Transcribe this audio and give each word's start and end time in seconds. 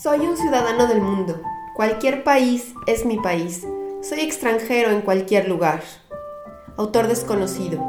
Soy 0.00 0.20
un 0.20 0.36
ciudadano 0.36 0.86
del 0.86 1.00
mundo. 1.00 1.42
Cualquier 1.74 2.22
país 2.22 2.72
es 2.86 3.04
mi 3.04 3.16
país. 3.16 3.66
Soy 4.00 4.20
extranjero 4.20 4.92
en 4.92 5.00
cualquier 5.00 5.48
lugar. 5.48 5.82
Autor 6.76 7.08
desconocido. 7.08 7.80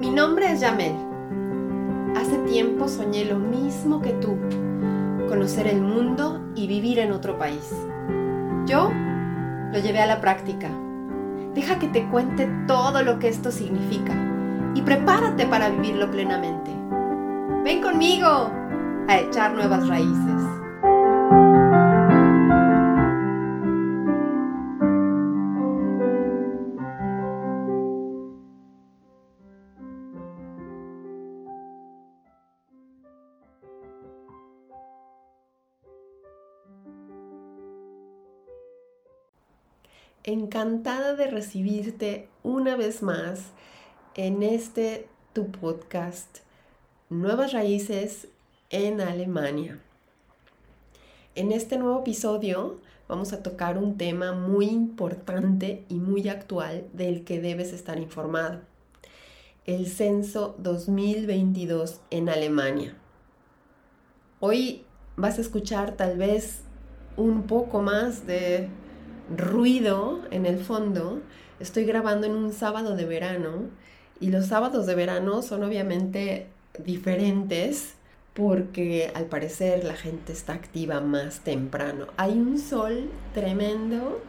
Mi 0.00 0.10
nombre 0.10 0.50
es 0.50 0.58
Yamel. 0.58 0.96
Hace 2.16 2.38
tiempo 2.38 2.88
soñé 2.88 3.24
lo 3.24 3.38
mismo 3.38 4.02
que 4.02 4.14
tú, 4.14 4.36
conocer 5.28 5.68
el 5.68 5.80
mundo 5.80 6.40
y 6.56 6.66
vivir 6.66 6.98
en 6.98 7.12
otro 7.12 7.38
país. 7.38 7.72
Yo 8.66 8.90
lo 9.72 9.78
llevé 9.78 10.00
a 10.00 10.06
la 10.06 10.20
práctica. 10.20 10.68
Deja 11.54 11.78
que 11.78 11.88
te 11.88 12.06
cuente 12.08 12.48
todo 12.66 13.02
lo 13.02 13.18
que 13.18 13.28
esto 13.28 13.50
significa 13.50 14.14
y 14.74 14.82
prepárate 14.82 15.46
para 15.46 15.70
vivirlo 15.70 16.10
plenamente. 16.10 16.70
Ven 17.64 17.82
conmigo 17.82 18.50
a 19.08 19.18
echar 19.18 19.52
nuevas 19.54 19.88
raíces. 19.88 20.47
Encantada 40.24 41.14
de 41.14 41.28
recibirte 41.28 42.28
una 42.42 42.76
vez 42.76 43.02
más 43.02 43.52
en 44.14 44.42
este 44.42 45.08
tu 45.32 45.50
podcast 45.50 46.38
Nuevas 47.08 47.52
Raíces 47.52 48.28
en 48.70 49.00
Alemania. 49.00 49.80
En 51.34 51.52
este 51.52 51.78
nuevo 51.78 52.00
episodio 52.00 52.80
vamos 53.06 53.32
a 53.32 53.42
tocar 53.42 53.78
un 53.78 53.96
tema 53.96 54.32
muy 54.32 54.66
importante 54.66 55.84
y 55.88 55.94
muy 55.94 56.28
actual 56.28 56.88
del 56.92 57.24
que 57.24 57.40
debes 57.40 57.72
estar 57.72 57.98
informado. 57.98 58.60
El 59.64 59.86
censo 59.86 60.56
2022 60.58 62.00
en 62.10 62.28
Alemania. 62.28 62.96
Hoy 64.40 64.84
vas 65.16 65.38
a 65.38 65.42
escuchar 65.42 65.96
tal 65.96 66.18
vez 66.18 66.62
un 67.16 67.44
poco 67.44 67.82
más 67.82 68.26
de 68.26 68.68
ruido 69.36 70.20
en 70.30 70.46
el 70.46 70.58
fondo. 70.58 71.20
Estoy 71.60 71.84
grabando 71.84 72.26
en 72.26 72.32
un 72.32 72.52
sábado 72.52 72.96
de 72.96 73.04
verano 73.04 73.70
y 74.20 74.30
los 74.30 74.46
sábados 74.46 74.86
de 74.86 74.94
verano 74.94 75.42
son 75.42 75.62
obviamente 75.64 76.46
diferentes 76.84 77.94
porque 78.34 79.10
al 79.14 79.26
parecer 79.26 79.84
la 79.84 79.94
gente 79.94 80.32
está 80.32 80.52
activa 80.52 81.00
más 81.00 81.40
temprano. 81.40 82.06
Hay 82.16 82.38
un 82.38 82.58
sol 82.58 83.10
tremendo, 83.34 84.20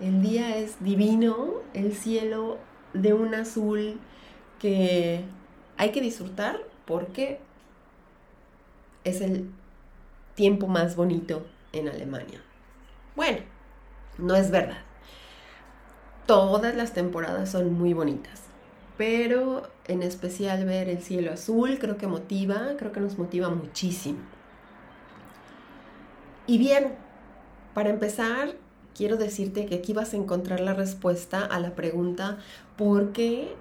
el 0.00 0.22
día 0.22 0.56
es 0.58 0.82
divino, 0.82 1.62
el 1.74 1.94
cielo 1.94 2.58
de 2.92 3.12
un 3.12 3.34
azul 3.34 3.98
que 4.60 5.24
hay 5.76 5.90
que 5.90 6.00
disfrutar 6.00 6.60
porque 6.84 7.40
es 9.04 9.20
el 9.20 9.50
tiempo 10.34 10.68
más 10.68 10.94
bonito 10.94 11.44
en 11.72 11.88
Alemania. 11.88 12.40
Bueno, 13.16 13.38
no 14.18 14.34
es 14.34 14.50
verdad. 14.50 14.78
Todas 16.26 16.74
las 16.74 16.92
temporadas 16.92 17.50
son 17.50 17.72
muy 17.72 17.92
bonitas, 17.92 18.42
pero 18.96 19.68
en 19.86 20.02
especial 20.02 20.64
ver 20.64 20.88
el 20.88 21.00
cielo 21.02 21.32
azul 21.32 21.78
creo 21.78 21.96
que 21.96 22.06
motiva, 22.06 22.74
creo 22.78 22.92
que 22.92 23.00
nos 23.00 23.18
motiva 23.18 23.48
muchísimo. 23.48 24.18
Y 26.46 26.58
bien, 26.58 26.94
para 27.74 27.90
empezar, 27.90 28.54
quiero 28.96 29.16
decirte 29.16 29.66
que 29.66 29.76
aquí 29.76 29.92
vas 29.92 30.14
a 30.14 30.16
encontrar 30.16 30.60
la 30.60 30.74
respuesta 30.74 31.44
a 31.44 31.60
la 31.60 31.74
pregunta 31.74 32.38
¿por 32.76 33.12
qué 33.12 33.54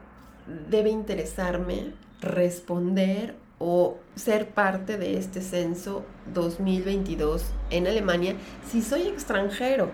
debe 0.70 0.90
interesarme 0.90 1.94
responder 2.22 3.36
o 3.60 3.98
ser 4.16 4.50
parte 4.50 4.98
de 4.98 5.18
este 5.18 5.42
censo 5.42 6.06
2022 6.34 7.46
en 7.70 7.88
Alemania 7.88 8.36
si 8.70 8.82
soy 8.82 9.08
extranjero? 9.08 9.90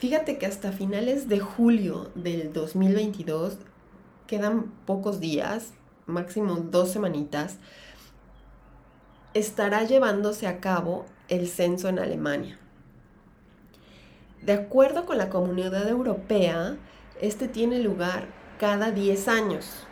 Fíjate 0.00 0.38
que 0.38 0.46
hasta 0.46 0.72
finales 0.72 1.28
de 1.28 1.40
julio 1.40 2.10
del 2.14 2.54
2022 2.54 3.58
quedan 4.26 4.72
pocos 4.86 5.20
días, 5.20 5.74
máximo 6.06 6.56
dos 6.56 6.90
semanitas, 6.90 7.58
estará 9.34 9.84
llevándose 9.84 10.46
a 10.46 10.58
cabo 10.58 11.04
el 11.28 11.48
censo 11.48 11.90
en 11.90 11.98
Alemania. 11.98 12.58
De 14.40 14.54
acuerdo 14.54 15.04
con 15.04 15.18
la 15.18 15.28
Comunidad 15.28 15.86
Europea, 15.86 16.78
este 17.20 17.46
tiene 17.46 17.80
lugar 17.80 18.24
cada 18.58 18.92
10 18.92 19.28
años, 19.28 19.86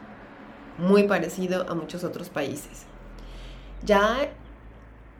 muy 0.78 1.02
parecido 1.02 1.68
a 1.68 1.74
muchos 1.74 2.02
otros 2.02 2.30
países. 2.30 2.86
Ya 3.84 4.30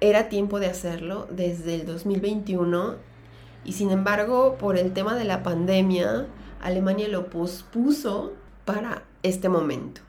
era 0.01 0.31
tiempo 0.31 0.59
de 0.59 0.69
hacerlo 0.69 1.29
desde 1.31 1.75
el 1.75 1.85
2021 1.85 3.08
y 3.69 3.73
sin 3.75 3.91
embargo, 3.91 4.57
por 4.57 4.79
el 4.79 4.95
tema 4.95 5.15
de 5.15 5.27
la 5.27 5.43
pandemia, 5.43 6.27
Alemania 6.63 7.07
lo 7.07 7.29
pospuso 7.29 8.33
para 8.65 9.05
este 9.23 9.51
momento. 9.51 10.01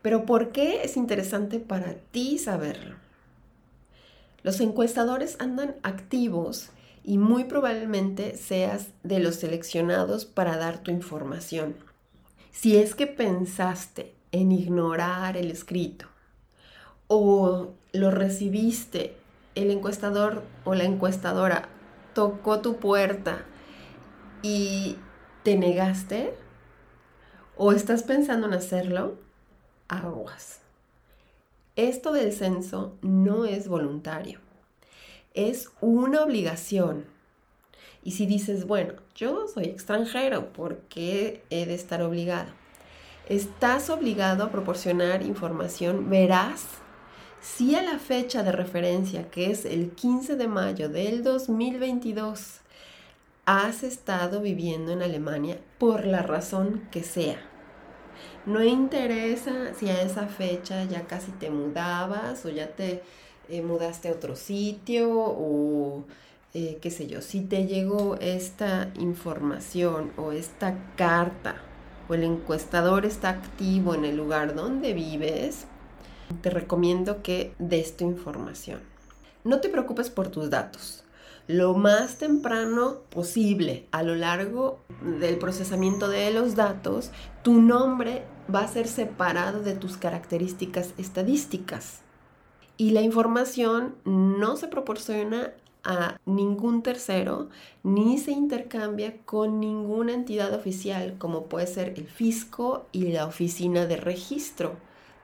Pero 0.00 0.26
¿por 0.26 0.52
qué 0.52 0.84
es 0.84 0.96
interesante 0.96 1.58
para 1.58 1.94
ti 2.12 2.38
saberlo? 2.38 2.94
Los 4.44 4.60
encuestadores 4.60 5.38
andan 5.40 5.74
activos 5.82 6.70
y 7.02 7.18
muy 7.18 7.44
probablemente 7.44 8.36
seas 8.36 8.90
de 9.02 9.18
los 9.18 9.34
seleccionados 9.34 10.24
para 10.24 10.56
dar 10.56 10.84
tu 10.84 10.92
información. 10.92 11.74
Si 12.52 12.76
es 12.76 12.94
que 12.94 13.08
pensaste 13.08 14.14
en 14.30 14.52
ignorar 14.52 15.36
el 15.36 15.50
escrito 15.50 16.06
o 17.08 17.72
lo 17.92 18.12
recibiste, 18.12 19.16
el 19.56 19.72
encuestador 19.72 20.44
o 20.64 20.76
la 20.76 20.84
encuestadora 20.84 21.68
tocó 22.14 22.60
tu 22.60 22.76
puerta 22.76 23.44
y 24.42 24.96
te 25.42 25.56
negaste 25.56 26.34
o 27.56 27.72
estás 27.72 28.02
pensando 28.02 28.46
en 28.46 28.54
hacerlo, 28.54 29.16
aguas. 29.88 30.60
Esto 31.76 32.12
del 32.12 32.32
censo 32.32 32.96
no 33.02 33.44
es 33.44 33.68
voluntario, 33.68 34.40
es 35.34 35.70
una 35.80 36.22
obligación. 36.22 37.04
Y 38.02 38.12
si 38.12 38.26
dices, 38.26 38.66
bueno, 38.66 38.94
yo 39.14 39.46
soy 39.46 39.64
extranjero, 39.64 40.52
¿por 40.52 40.78
qué 40.88 41.42
he 41.50 41.66
de 41.66 41.74
estar 41.74 42.02
obligado? 42.02 42.50
Estás 43.28 43.90
obligado 43.90 44.44
a 44.44 44.50
proporcionar 44.50 45.22
información 45.22 46.08
veraz 46.08 46.64
si 47.40 47.74
a 47.74 47.82
la 47.82 47.98
fecha 47.98 48.42
de 48.42 48.52
referencia, 48.52 49.30
que 49.30 49.50
es 49.50 49.64
el 49.64 49.90
15 49.92 50.36
de 50.36 50.48
mayo 50.48 50.88
del 50.88 51.22
2022, 51.22 52.60
has 53.46 53.82
estado 53.82 54.40
viviendo 54.40 54.92
en 54.92 55.02
Alemania 55.02 55.58
por 55.78 56.04
la 56.04 56.22
razón 56.22 56.86
que 56.90 57.02
sea. 57.02 57.40
No 58.46 58.62
interesa 58.62 59.74
si 59.74 59.88
a 59.88 60.02
esa 60.02 60.26
fecha 60.26 60.84
ya 60.84 61.06
casi 61.06 61.30
te 61.32 61.50
mudabas 61.50 62.44
o 62.44 62.50
ya 62.50 62.68
te 62.68 63.02
eh, 63.48 63.62
mudaste 63.62 64.08
a 64.08 64.12
otro 64.12 64.36
sitio 64.36 65.10
o 65.10 66.04
eh, 66.52 66.78
qué 66.82 66.90
sé 66.90 67.06
yo, 67.06 67.22
si 67.22 67.42
te 67.42 67.66
llegó 67.66 68.16
esta 68.16 68.90
información 68.98 70.12
o 70.16 70.32
esta 70.32 70.76
carta 70.96 71.56
o 72.08 72.14
el 72.14 72.24
encuestador 72.24 73.06
está 73.06 73.30
activo 73.30 73.94
en 73.94 74.04
el 74.04 74.16
lugar 74.16 74.54
donde 74.54 74.92
vives, 74.92 75.66
te 76.42 76.50
recomiendo 76.50 77.22
que 77.22 77.54
des 77.58 77.96
tu 77.96 78.04
información. 78.04 78.80
No 79.44 79.60
te 79.60 79.68
preocupes 79.68 80.10
por 80.10 80.28
tus 80.28 80.50
datos. 80.50 81.04
Lo 81.46 81.74
más 81.74 82.16
temprano 82.18 82.98
posible 83.10 83.86
a 83.90 84.02
lo 84.02 84.14
largo 84.14 84.78
del 85.02 85.38
procesamiento 85.38 86.08
de 86.08 86.30
los 86.30 86.54
datos, 86.54 87.10
tu 87.42 87.60
nombre 87.60 88.24
va 88.54 88.60
a 88.60 88.68
ser 88.68 88.86
separado 88.86 89.60
de 89.62 89.74
tus 89.74 89.96
características 89.96 90.94
estadísticas. 90.98 92.02
Y 92.76 92.90
la 92.90 93.00
información 93.00 93.96
no 94.04 94.56
se 94.56 94.68
proporciona 94.68 95.52
a 95.82 96.18
ningún 96.26 96.82
tercero 96.82 97.48
ni 97.82 98.18
se 98.18 98.32
intercambia 98.32 99.16
con 99.24 99.60
ninguna 99.60 100.12
entidad 100.12 100.52
oficial 100.52 101.16
como 101.18 101.46
puede 101.46 101.66
ser 101.66 101.94
el 101.96 102.06
fisco 102.06 102.86
y 102.92 103.12
la 103.12 103.26
oficina 103.26 103.86
de 103.86 103.96
registro 103.96 104.76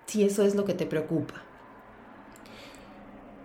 si 0.07 0.25
eso 0.25 0.43
es 0.43 0.55
lo 0.55 0.65
que 0.65 0.75
te 0.75 0.87
preocupa. 0.87 1.43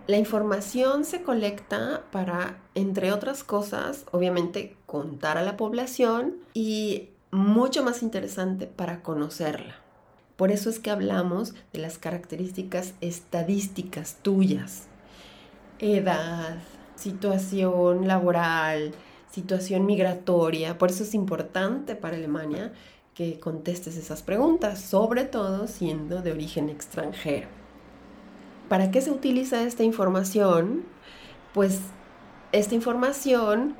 La 0.06 0.16
información 0.16 1.04
se 1.04 1.22
colecta 1.22 2.02
para, 2.10 2.58
entre 2.74 3.12
otras 3.12 3.44
cosas, 3.44 4.04
obviamente 4.10 4.76
contar 4.86 5.38
a 5.38 5.42
la 5.42 5.56
población 5.56 6.36
y 6.54 7.10
mucho 7.30 7.84
más 7.84 8.02
interesante 8.02 8.66
para 8.66 9.02
conocerla. 9.02 9.76
Por 10.36 10.50
eso 10.50 10.70
es 10.70 10.80
que 10.80 10.90
hablamos 10.90 11.54
de 11.72 11.78
las 11.78 11.98
características 11.98 12.94
estadísticas 13.00 14.16
tuyas. 14.22 14.88
Edad, 15.78 16.58
situación 16.96 18.08
laboral, 18.08 18.92
situación 19.30 19.86
migratoria. 19.86 20.78
Por 20.78 20.90
eso 20.90 21.04
es 21.04 21.14
importante 21.14 21.94
para 21.94 22.16
Alemania 22.16 22.72
que 23.14 23.38
contestes 23.38 23.96
esas 23.96 24.22
preguntas, 24.22 24.80
sobre 24.80 25.24
todo 25.24 25.68
siendo 25.68 26.22
de 26.22 26.32
origen 26.32 26.68
extranjero. 26.68 27.48
¿Para 28.68 28.90
qué 28.90 29.00
se 29.00 29.10
utiliza 29.10 29.62
esta 29.64 29.82
información? 29.82 30.84
Pues 31.52 31.80
esta 32.52 32.74
información 32.74 33.76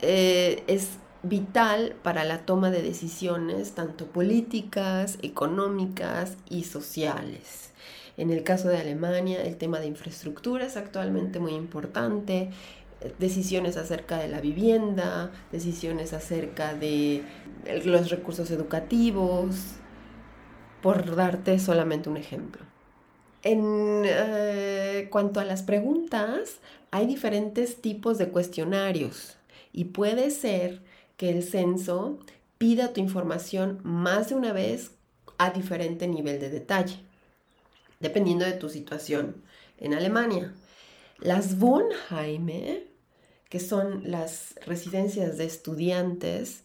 eh, 0.00 0.64
es 0.66 0.98
vital 1.22 1.94
para 2.02 2.24
la 2.24 2.38
toma 2.44 2.70
de 2.70 2.82
decisiones 2.82 3.72
tanto 3.72 4.06
políticas, 4.06 5.18
económicas 5.22 6.36
y 6.48 6.64
sociales. 6.64 7.72
En 8.16 8.30
el 8.30 8.42
caso 8.42 8.68
de 8.68 8.78
Alemania, 8.78 9.42
el 9.42 9.56
tema 9.56 9.78
de 9.78 9.86
infraestructura 9.86 10.66
es 10.66 10.76
actualmente 10.76 11.38
muy 11.38 11.52
importante, 11.52 12.50
decisiones 13.18 13.76
acerca 13.76 14.18
de 14.18 14.28
la 14.28 14.40
vivienda, 14.40 15.30
decisiones 15.52 16.12
acerca 16.12 16.74
de 16.74 17.22
los 17.84 18.10
recursos 18.10 18.50
educativos, 18.50 19.56
por 20.82 21.16
darte 21.16 21.58
solamente 21.58 22.08
un 22.08 22.16
ejemplo. 22.16 22.62
En 23.42 24.02
eh, 24.04 25.08
cuanto 25.10 25.40
a 25.40 25.44
las 25.44 25.62
preguntas, 25.62 26.58
hay 26.90 27.06
diferentes 27.06 27.80
tipos 27.80 28.18
de 28.18 28.28
cuestionarios 28.30 29.36
y 29.72 29.84
puede 29.84 30.30
ser 30.30 30.82
que 31.16 31.30
el 31.30 31.42
censo 31.42 32.18
pida 32.58 32.92
tu 32.92 33.00
información 33.00 33.80
más 33.82 34.30
de 34.30 34.34
una 34.34 34.52
vez 34.52 34.92
a 35.38 35.50
diferente 35.50 36.08
nivel 36.08 36.40
de 36.40 36.50
detalle, 36.50 36.98
dependiendo 38.00 38.44
de 38.44 38.52
tu 38.52 38.68
situación 38.68 39.42
en 39.78 39.94
Alemania. 39.94 40.54
Las 41.18 41.60
Wohnheime, 41.60 42.84
que 43.48 43.60
son 43.60 44.10
las 44.10 44.54
residencias 44.66 45.38
de 45.38 45.46
estudiantes, 45.46 46.64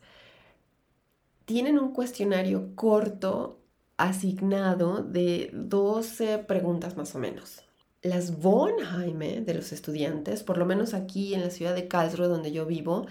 tienen 1.46 1.80
un 1.80 1.94
cuestionario 1.94 2.76
corto 2.76 3.60
asignado 3.98 5.04
de 5.04 5.52
12 5.54 6.40
preguntas 6.40 6.98
más 6.98 7.16
o 7.16 7.20
menos. 7.20 7.62
Las 8.02 8.34
Wohnheime 8.44 9.42
de 9.42 9.54
los 9.54 9.72
estudiantes, 9.72 10.44
por 10.44 10.58
lo 10.58 10.66
menos 10.66 10.94
aquí 10.94 11.34
en 11.34 11.42
la 11.42 11.52
ciudad 11.52 11.76
de 11.76 11.88
Karlsruhe 11.88 12.28
donde 12.28 12.52
yo 12.52 12.66
vivo, 12.66 13.06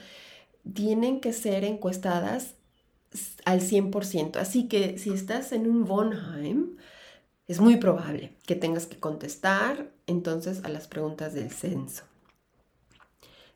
tienen 0.75 1.21
que 1.21 1.33
ser 1.33 1.65
encuestadas 1.65 2.55
al 3.45 3.61
100%. 3.61 4.37
Así 4.37 4.69
que 4.69 4.99
si 4.99 5.11
estás 5.11 5.53
en 5.53 5.69
un 5.69 5.89
Wohnheim, 5.89 6.77
es 7.51 7.59
muy 7.59 7.79
probable 7.79 8.37
que 8.47 8.55
tengas 8.55 8.87
que 8.87 9.01
contestar 9.01 9.91
entonces 10.07 10.63
a 10.63 10.69
las 10.69 10.87
preguntas 10.87 11.35
del 11.35 11.51
censo. 11.51 12.05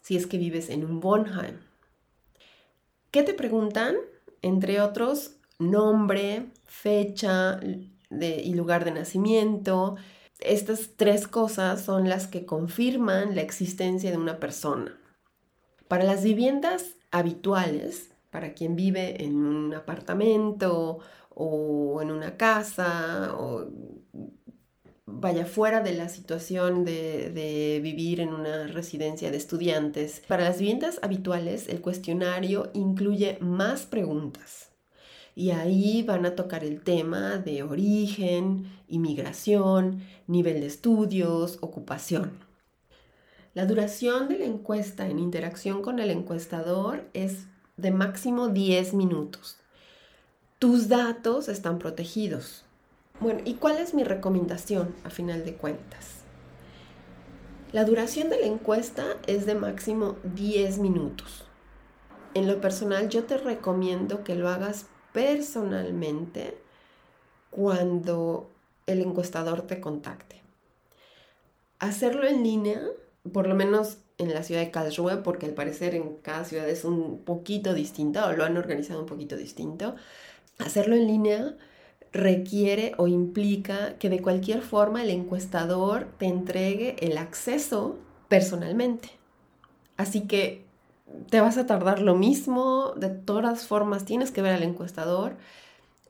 Si 0.03 0.17
es 0.17 0.27
que 0.27 0.37
vives 0.37 0.69
en 0.69 0.85
un 0.85 1.01
Wohnheim. 1.01 1.61
¿Qué 3.13 3.23
te 3.23 3.35
preguntan? 3.35 3.95
Entre 4.43 4.81
otros, 4.81 5.37
nombre, 5.61 6.47
fecha 6.65 7.61
y 7.63 8.55
lugar 8.55 8.85
de 8.85 8.91
nacimiento. 8.91 9.95
Estas 10.41 10.97
tres 10.97 11.29
cosas 11.29 11.85
son 11.85 12.09
las 12.09 12.27
que 12.27 12.45
confirman 12.45 13.37
la 13.37 13.43
existencia 13.43 14.11
de 14.11 14.17
una 14.17 14.41
persona. 14.41 14.99
Para 15.87 16.03
las 16.03 16.25
viviendas 16.25 16.97
habituales, 17.13 18.11
para 18.35 18.53
quien 18.53 18.75
vive 18.75 19.23
en 19.23 19.37
un 19.37 19.73
apartamento 19.75 20.99
o 21.29 22.03
en 22.03 22.11
una 22.11 22.37
casa 22.37 23.33
o 23.39 23.69
vaya 25.07 25.47
fuera 25.47 25.83
de 25.83 25.93
la 25.95 26.09
situación 26.09 26.85
de, 26.85 27.79
vivir 27.81 28.19
en 28.19 28.31
una 28.35 28.67
residencia 28.67 29.31
de 29.31 29.37
estudiantes. 29.37 30.21
Para 30.27 30.43
las 30.43 30.59
viviendas 30.59 30.99
habituales, 31.01 31.69
el 31.69 31.81
cuestionario 31.81 32.73
incluye 32.75 33.39
más 33.41 33.87
preguntas 33.87 34.73
y 35.37 35.51
ahí 35.51 36.03
van 36.03 36.27
a 36.27 36.35
tocar 36.35 36.65
el 36.65 36.81
tema 36.81 37.39
de 37.39 37.63
origen, 37.63 38.67
inmigración, 38.89 40.01
nivel 40.27 40.61
de 40.61 40.67
estudios, 40.67 41.59
ocupación. 41.61 42.33
La 43.55 43.65
duración 43.65 44.27
de 44.29 44.41
la 44.41 44.47
encuesta 44.47 45.09
en 45.09 45.21
interacción 45.21 45.83
con 45.83 46.01
el 46.01 46.11
encuestador 46.11 47.09
es 47.13 47.47
de 47.77 47.91
máximo 47.91 48.49
10 48.49 48.95
minutos. 48.95 49.59
Tus 50.59 50.89
datos 50.89 51.49
están 51.49 51.79
protegidos. 51.79 52.65
Bueno, 53.21 53.41
¿y 53.45 53.55
cuál 53.55 53.79
es 53.79 53.95
mi 53.95 54.05
recomendación 54.05 54.95
a 55.05 55.11
final 55.11 55.45
de 55.45 55.55
cuentas? 55.55 56.23
La 57.73 57.85
duración 57.85 58.31
de 58.31 58.41
la 58.41 58.47
encuesta 58.47 59.17
es 59.27 59.47
de 59.47 59.55
máximo 59.55 60.17
10 60.35 60.79
minutos. 60.79 61.45
En 62.35 62.47
lo 62.47 62.61
personal 62.61 63.09
yo 63.09 63.25
te 63.25 63.39
recomiendo 63.39 64.25
que 64.25 64.35
lo 64.35 64.49
hagas 64.49 64.87
personalmente 65.13 66.57
cuando 67.51 68.51
el 68.87 69.01
encuestador 69.01 69.63
te 69.63 69.81
contacte. 69.81 70.43
Hacerlo 71.79 72.27
en 72.27 72.43
línea 72.43 72.81
por 73.33 73.47
lo 73.47 73.55
menos 73.55 73.99
en 74.19 74.33
la 74.33 74.43
ciudad 74.43 74.61
de 74.61 74.71
Karlsruhe, 74.71 75.19
porque 75.19 75.47
al 75.47 75.55
parecer 75.55 75.95
en 75.95 76.17
cada 76.17 76.45
ciudad 76.45 76.69
es 76.69 76.85
un 76.85 77.19
poquito 77.25 77.75
distinta 77.75 78.27
o 78.27 78.33
lo 78.33 78.45
han 78.45 78.57
organizado 78.57 79.01
un 79.01 79.07
poquito 79.07 79.37
distinto, 79.37 79.97
hacerlo 80.59 80.95
en 80.95 81.07
línea 81.07 81.57
requiere 82.13 82.93
o 82.97 83.09
implica 83.09 83.99
que 83.99 84.09
de 84.09 84.23
cualquier 84.23 84.63
forma 84.63 85.03
el 85.03 85.11
encuestador 85.11 86.09
te 86.19 86.27
entregue 86.27 86.95
el 87.01 87.19
acceso 87.19 87.99
personalmente. 88.29 89.11
Así 89.97 90.23
que 90.23 90.65
te 91.29 91.41
vas 91.41 91.59
a 91.59 91.67
tardar 91.67 92.01
lo 92.01 92.15
mismo, 92.15 92.93
de 92.97 93.11
todas 93.11 93.67
formas 93.67 94.05
tienes 94.05 94.31
que 94.31 94.43
ver 94.43 94.53
al 94.53 94.63
encuestador. 94.63 95.37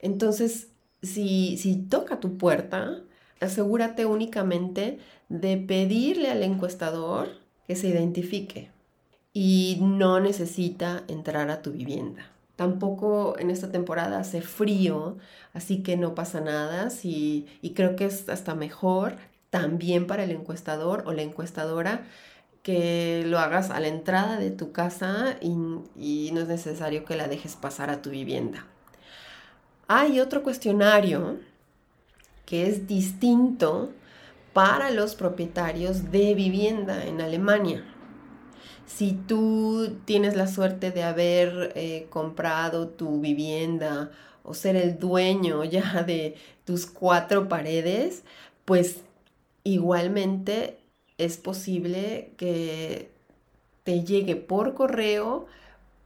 Entonces, 0.00 0.68
si, 1.02 1.56
si 1.56 1.76
toca 1.76 2.20
tu 2.20 2.36
puerta, 2.36 3.02
asegúrate 3.40 4.04
únicamente 4.04 4.99
de 5.30 5.56
pedirle 5.56 6.30
al 6.30 6.42
encuestador 6.42 7.43
que 7.66 7.76
se 7.76 7.88
identifique 7.88 8.71
y 9.33 9.78
no 9.80 10.21
necesita 10.21 11.04
entrar 11.09 11.50
a 11.50 11.62
tu 11.62 11.73
vivienda. 11.73 12.30
Tampoco 12.56 13.37
en 13.38 13.50
esta 13.50 13.73
temporada 13.73 14.21
hace 14.21 14.40
frío, 14.40 15.16
así 15.52 15.83
que 15.83 15.97
no 15.97 16.14
pasa 16.14 16.40
nada 16.40 16.88
y 17.02 17.73
creo 17.75 17.97
que 17.97 18.04
es 18.04 18.28
hasta 18.28 18.54
mejor 18.54 19.16
también 19.50 20.06
para 20.06 20.25
el 20.25 20.30
encuestador 20.30 21.02
o 21.06 21.12
la 21.12 21.23
encuestadora 21.23 22.04
que 22.64 23.25
lo 23.26 23.38
hagas 23.38 23.71
a 23.71 23.78
la 23.78 23.88
entrada 23.88 24.38
de 24.38 24.50
tu 24.50 24.73
casa 24.73 25.37
y, 25.40 25.50
no 26.33 26.40
es 26.40 26.49
necesario 26.49 27.04
que 27.04 27.14
la 27.14 27.28
dejes 27.28 27.56
pasar 27.56 27.90
a 27.90 28.00
tu 28.00 28.11
vivienda. 28.11 28.66
Hay 29.87 30.18
otro 30.18 30.42
cuestionario 30.42 31.37
que 32.47 32.66
es 32.66 32.87
distinto 32.87 33.92
para 34.54 34.90
los 34.90 35.16
propietarios 35.16 36.11
de 36.11 36.34
vivienda 36.34 37.04
en 37.04 37.20
Alemania. 37.20 37.84
Si 38.87 39.12
tú 39.12 39.99
tienes 40.06 40.37
la 40.37 40.46
suerte 40.46 40.90
de 40.92 41.02
haber 41.02 41.73
eh, 41.75 42.06
comprado 42.08 42.88
tu 42.88 43.20
vivienda 43.20 44.11
o 44.42 44.54
ser 44.54 44.76
el 44.76 44.99
dueño 44.99 45.64
ya 45.64 46.02
de 46.06 46.37
tus 46.64 46.87
cuatro 46.87 47.49
paredes, 47.49 48.23
pues 48.64 49.00
igualmente 49.64 50.78
es 51.18 51.37
posible 51.37 52.32
que 52.37 53.11
te 53.82 54.04
llegue 54.04 54.37
por 54.37 54.75
correo 54.75 55.46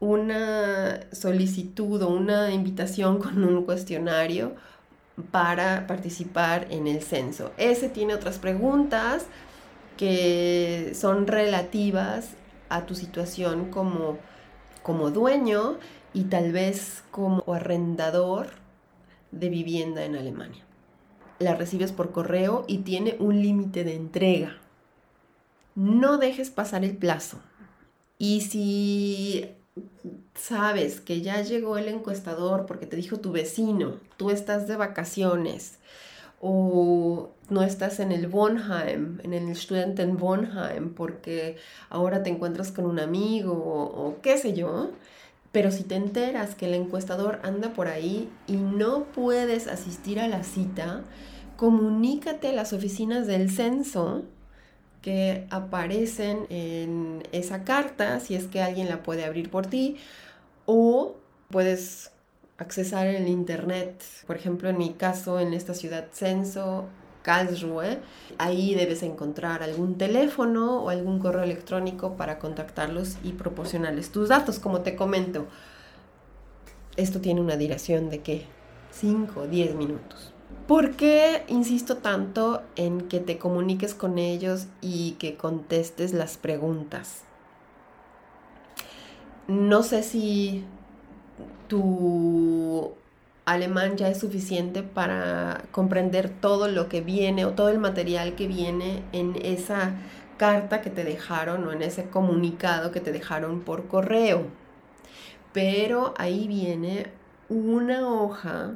una 0.00 1.00
solicitud 1.12 2.00
o 2.02 2.09
una 2.09 2.52
invitación 2.52 3.19
con 3.19 3.45
un 3.45 3.64
cuestionario 3.64 4.55
para 5.31 5.87
participar 5.87 6.67
en 6.71 6.87
el 6.87 7.03
censo. 7.03 7.53
Ese 7.57 7.89
tiene 7.89 8.15
otras 8.15 8.39
preguntas 8.39 9.27
que 9.97 10.93
son 10.95 11.27
relativas 11.27 12.31
a 12.69 12.87
tu 12.87 12.95
situación 12.95 13.71
como, 13.71 14.19
como 14.83 15.11
dueño 15.11 15.79
y 16.15 16.25
tal 16.25 16.53
vez 16.53 17.03
como 17.11 17.43
arrendador 17.53 18.49
de 19.33 19.49
vivienda 19.49 20.05
en 20.05 20.17
Alemania. 20.17 20.65
La 21.39 21.55
recibes 21.55 21.93
por 21.93 22.13
correo 22.13 22.65
y 22.67 22.79
tiene 22.79 23.17
un 23.19 23.43
límite 23.43 23.85
de 23.85 23.95
entrega. 23.95 24.57
No 25.75 26.19
dejes 26.19 26.51
pasar 26.51 26.85
el 26.85 26.97
plazo. 26.97 27.39
Y 28.19 28.41
si 28.41 29.55
sabes 30.35 31.01
que 31.01 31.21
ya 31.21 31.43
llegó 31.43 31.79
el 31.79 31.89
encuestador 31.89 32.67
porque 32.67 32.87
te 32.87 32.97
dijo 32.97 33.19
tu 33.19 33.33
vecino, 33.33 33.97
tú 34.17 34.31
estás 34.31 34.69
de 34.69 34.77
vacaciones 34.77 35.79
o 36.41 37.31
no 37.51 37.63
estás 37.63 38.01
en 38.01 38.13
el 38.13 38.29
Bonheim, 38.29 39.19
en 39.23 39.33
el 39.33 39.57
Studentenwohnheim, 39.57 40.95
porque 40.95 41.57
ahora 41.91 42.23
te 42.23 42.31
encuentras 42.31 42.71
con 42.71 42.87
un 42.87 43.01
amigo 43.01 43.53
o, 43.53 44.19
qué 44.23 44.39
sé 44.39 44.55
yo. 44.55 44.91
Pero 45.51 45.71
si 45.73 45.83
te 45.83 45.97
enteras 45.97 46.55
que 46.55 46.67
el 46.67 46.75
encuestador 46.75 47.41
anda 47.43 47.73
por 47.73 47.89
ahí 47.89 48.29
y 48.47 48.57
no 48.57 49.05
puedes 49.05 49.67
asistir 49.67 50.21
a 50.21 50.29
la 50.29 50.45
cita, 50.45 51.05
comunícate 51.57 52.49
a 52.49 52.53
las 52.53 52.73
oficinas 52.73 53.27
del 53.27 53.51
censo 53.51 54.25
que 55.02 55.47
aparecen 55.50 56.47
en 56.50 57.23
esa 57.33 57.64
carta, 57.64 58.21
si 58.21 58.35
es 58.35 58.47
que 58.47 58.62
alguien 58.62 58.88
la 58.88 59.02
puede 59.02 59.25
abrir 59.25 59.50
por 59.50 59.67
ti, 59.67 59.97
o 60.67 61.17
puedes 61.50 62.12
accesar 62.59 63.07
el 63.07 63.28
internet. 63.28 64.02
Por 64.26 64.37
ejemplo, 64.37 64.69
en 64.69 64.78
mi 64.78 64.90
caso, 64.90 65.40
en 65.40 65.55
esta 65.55 65.75
ciudad 65.75 66.09
censo, 66.12 66.87
Karlsruhe, 67.23 67.99
ahí 68.38 68.75
debes 68.75 69.02
encontrar 69.02 69.62
algún 69.62 69.99
teléfono 69.99 70.83
o 70.83 70.88
algún 70.88 71.19
correo 71.19 71.43
electrónico 71.43 72.17
para 72.17 72.38
contactarlos 72.38 73.17
y 73.23 73.33
proporcionarles 73.33 74.11
tus 74.11 74.28
datos. 74.28 74.59
Como 74.59 74.81
te 74.81 74.97
comento, 74.97 75.47
esto 76.97 77.21
tiene 77.21 77.40
una 77.40 77.57
duración 77.57 78.11
de 78.11 78.21
qué? 78.21 78.47
5 78.93 79.40
o 79.40 79.47
10 79.47 79.75
minutos. 79.75 80.33
¿Por 80.67 80.97
qué 80.97 81.45
insisto 81.49 81.97
tanto 81.97 82.62
en 82.76 83.09
que 83.09 83.21
te 83.21 83.38
comuniques 83.38 83.95
con 83.95 84.19
ellos 84.19 84.67
y 84.81 85.12
que 85.12 85.37
contestes 85.37 86.12
las 86.12 86.37
preguntas? 86.37 87.23
No 89.47 89.83
sé 89.83 90.02
si 90.02 90.64
tu 91.69 92.93
alemán 93.47 93.97
ya 93.97 94.11
es 94.11 94.19
suficiente 94.19 94.83
para 94.83 95.62
comprender 95.71 96.28
todo 96.28 96.69
lo 96.69 96.90
que 96.90 97.00
viene 97.00 97.47
o 97.47 97.52
todo 97.52 97.71
el 97.71 97.78
material 97.78 98.35
que 98.35 98.47
viene 98.47 99.02
en 99.12 99.37
esa 99.43 99.93
carta 100.37 100.83
que 100.83 100.90
te 100.90 101.02
dejaron 101.02 101.67
o 101.67 101.73
en 101.73 101.81
ese 101.81 102.11
comunicado 102.11 102.93
que 102.93 103.00
te 103.00 103.11
dejaron 103.11 103.61
por 103.61 103.87
correo. 103.88 104.43
Pero 105.55 106.12
ahí 106.19 106.47
viene 106.47 107.07
una 107.49 108.07
hoja 108.07 108.75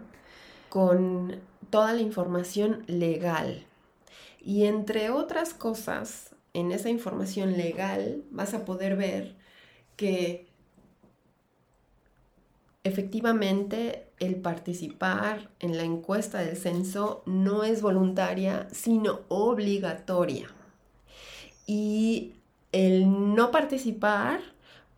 con 0.70 1.51
toda 1.72 1.94
la 1.94 2.02
información 2.02 2.84
legal. 2.86 3.64
Y 4.44 4.66
entre 4.66 5.08
otras 5.08 5.54
cosas, 5.54 6.34
en 6.52 6.70
esa 6.70 6.90
información 6.90 7.56
legal 7.56 8.22
vas 8.30 8.52
a 8.52 8.66
poder 8.66 8.94
ver 8.94 9.34
que 9.96 10.46
efectivamente 12.84 14.04
el 14.18 14.36
participar 14.36 15.48
en 15.60 15.78
la 15.78 15.84
encuesta 15.84 16.40
del 16.40 16.58
censo 16.58 17.22
no 17.24 17.64
es 17.64 17.80
voluntaria, 17.80 18.68
sino 18.70 19.20
obligatoria. 19.28 20.48
Y 21.66 22.34
el 22.72 23.34
no 23.34 23.50
participar 23.50 24.40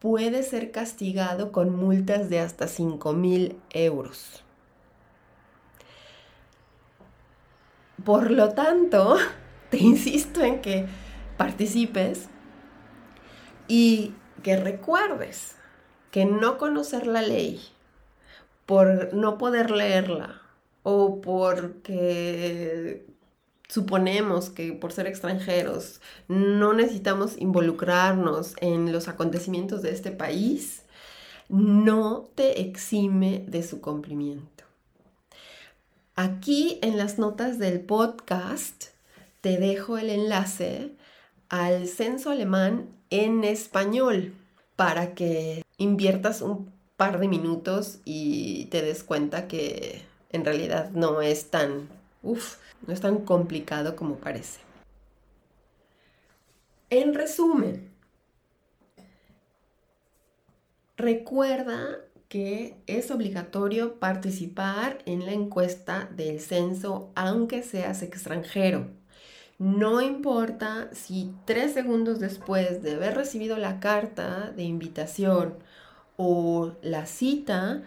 puede 0.01 0.43
ser 0.43 0.73
castigado 0.73 1.53
con 1.53 1.77
multas 1.77 2.29
de 2.29 2.41
hasta 2.41 2.67
5 2.67 3.13
mil 3.13 3.57
euros. 3.71 4.44
Por 8.05 8.31
lo 8.31 8.51
tanto, 8.51 9.17
te 9.71 9.79
insisto 9.79 10.43
en 10.43 10.61
que 10.61 10.87
participes 11.37 12.29
y 13.67 14.15
que 14.43 14.57
recuerdes 14.57 15.57
que 16.11 16.25
no 16.25 16.59
conocer 16.59 17.07
la 17.07 17.23
ley 17.23 17.61
por 18.67 19.13
no 19.15 19.37
poder 19.39 19.71
leerla 19.71 20.43
o 20.83 21.21
porque 21.21 23.07
suponemos 23.69 24.51
que 24.51 24.73
por 24.73 24.93
ser 24.93 25.07
extranjeros 25.07 26.01
no 26.29 26.75
necesitamos 26.75 27.37
involucrarnos 27.39 28.55
en 28.61 28.93
los 28.93 29.09
acontecimientos 29.09 29.83
de 29.83 29.91
este 29.91 30.13
país, 30.13 30.85
no 31.49 32.29
te 32.35 32.61
exime 32.61 33.45
de 33.49 33.63
su 33.63 33.81
cumplimiento. 33.81 34.65
Aquí 36.17 36.79
en 36.81 36.97
las 36.97 37.19
notas 37.19 37.59
del 37.59 37.81
podcast 37.81 38.85
te 39.41 39.59
dejo 39.59 39.99
el 39.99 40.11
enlace 40.11 40.93
al 41.49 41.89
censo 41.89 42.31
alemán 42.31 42.89
en 43.11 43.43
español 43.43 44.33
para 44.77 45.17
que 45.17 45.65
inviertas 45.77 46.41
un 46.41 46.73
par 46.97 47.19
de 47.19 47.27
minutos 47.27 47.99
y 48.05 48.67
te 48.67 48.81
des 48.83 49.03
cuenta 49.03 49.49
que 49.49 50.03
en 50.31 50.45
realidad 50.45 50.91
no 50.93 51.21
es 51.21 51.51
tan, 51.51 51.89
uf, 52.23 52.59
no 52.87 52.95
es 52.95 53.01
tan 53.01 53.25
complicado 53.25 53.97
como 53.97 54.15
parece. 54.15 54.61
En 56.91 57.13
resumen, 57.13 57.91
recuerda 60.97 62.04
es 62.35 63.11
obligatorio 63.13 64.01
participar 64.01 64.99
en 65.07 65.25
la 65.25 65.33
encuesta 65.33 66.09
del 66.17 66.41
censo 66.41 67.13
aunque 67.15 67.63
seas 67.63 68.03
extranjero. 68.03 68.89
No 69.59 70.01
importa 70.01 70.89
si 70.93 71.33
tres 71.45 71.75
segundos 71.75 72.19
después 72.19 72.83
de 72.83 72.97
haber 72.97 73.15
recibido 73.15 73.57
la 73.57 73.79
carta 73.79 74.51
de 74.51 74.65
invitación 74.65 75.55
o 76.17 76.73
la 76.83 77.07
cita, 77.07 77.83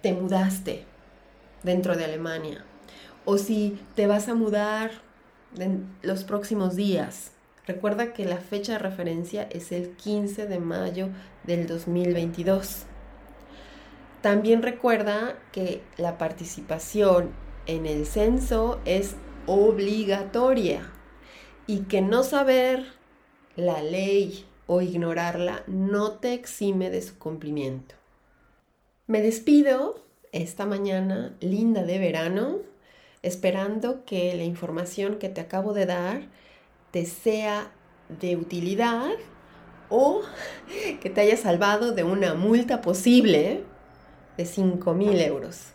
te 0.00 0.14
mudaste 0.14 0.86
dentro 1.62 1.94
de 1.94 2.06
Alemania. 2.06 2.64
O 3.26 3.36
si 3.36 3.78
te 3.94 4.06
vas 4.06 4.28
a 4.28 4.34
mudar 4.34 4.90
en 5.58 5.86
los 6.00 6.24
próximos 6.24 6.76
días. 6.76 7.32
Recuerda 7.66 8.14
que 8.14 8.24
la 8.24 8.38
fecha 8.38 8.72
de 8.72 8.78
referencia 8.78 9.42
es 9.50 9.70
el 9.70 9.90
15 9.90 10.46
de 10.46 10.58
mayo 10.60 11.10
del 11.44 11.66
2022. 11.66 12.86
También 14.22 14.62
recuerda 14.62 15.36
que 15.50 15.82
la 15.96 16.16
participación 16.16 17.32
en 17.66 17.86
el 17.86 18.06
censo 18.06 18.80
es 18.84 19.16
obligatoria 19.46 20.92
y 21.66 21.80
que 21.80 22.02
no 22.02 22.22
saber 22.22 22.84
la 23.56 23.82
ley 23.82 24.46
o 24.68 24.80
ignorarla 24.80 25.64
no 25.66 26.12
te 26.12 26.34
exime 26.34 26.88
de 26.88 27.02
su 27.02 27.18
cumplimiento. 27.18 27.96
Me 29.08 29.20
despido 29.22 30.00
esta 30.30 30.66
mañana 30.66 31.34
linda 31.40 31.82
de 31.82 31.98
verano, 31.98 32.58
esperando 33.22 34.04
que 34.04 34.34
la 34.36 34.44
información 34.44 35.18
que 35.18 35.30
te 35.30 35.40
acabo 35.40 35.72
de 35.74 35.86
dar 35.86 36.22
te 36.92 37.06
sea 37.06 37.72
de 38.20 38.36
utilidad 38.36 39.10
o 39.88 40.22
que 41.00 41.10
te 41.10 41.22
haya 41.22 41.36
salvado 41.36 41.90
de 41.90 42.04
una 42.04 42.34
multa 42.34 42.80
posible 42.80 43.64
de 44.42 44.46
5 44.46 44.92
mil 44.94 45.20
euros. 45.20 45.68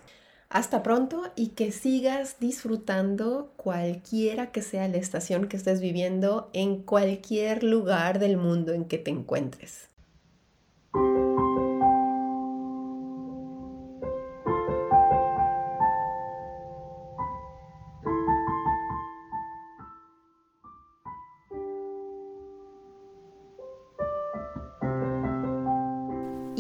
Hasta 0.50 0.84
pronto 0.84 1.24
y 1.36 1.50
que 1.50 1.72
sigas 1.72 2.38
disfrutando 2.40 3.54
cualquiera 3.56 4.52
que 4.52 4.62
sea 4.62 4.88
la 4.90 4.98
estación 4.98 5.48
que 5.48 5.56
estés 5.56 5.80
viviendo 5.80 6.50
en 6.52 6.84
cualquier 6.84 7.64
lugar 7.64 8.20
del 8.20 8.36
mundo 8.36 8.74
en 8.74 8.86
que 8.86 8.98
te 8.98 9.12
encuentres. 9.12 9.88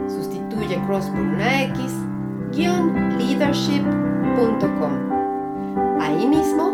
sustituye 0.08 0.80
cross 0.86 1.10
por 1.10 1.20
una 1.20 1.64
X, 1.64 1.92
leadership.com. 3.18 5.12
Ahí 6.00 6.26
mismo 6.26 6.73